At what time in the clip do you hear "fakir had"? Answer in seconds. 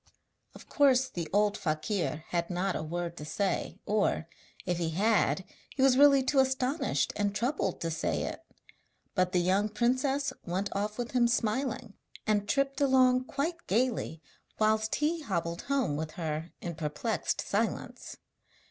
1.59-2.49